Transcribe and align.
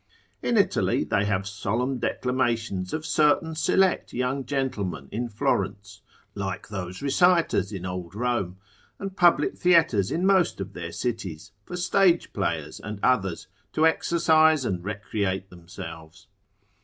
In 0.41 0.57
Italy 0.57 1.03
they 1.03 1.25
have 1.25 1.47
solemn 1.47 1.99
declamations 1.99 2.91
of 2.91 3.05
certain 3.05 3.53
select 3.53 4.13
young 4.13 4.45
gentlemen 4.47 5.07
in 5.11 5.29
Florence 5.29 6.01
(like 6.33 6.69
those 6.69 7.03
reciters 7.03 7.71
in 7.71 7.85
old 7.85 8.15
Rome), 8.15 8.57
and 8.97 9.15
public 9.15 9.55
theatres 9.55 10.09
in 10.11 10.25
most 10.25 10.59
of 10.59 10.73
their 10.73 10.91
cities, 10.91 11.51
for 11.67 11.77
stage 11.77 12.33
players 12.33 12.79
and 12.79 12.99
others, 13.03 13.45
to 13.73 13.85
exercise 13.85 14.65
and 14.65 14.83
recreate 14.83 15.51
themselves. 15.51 16.25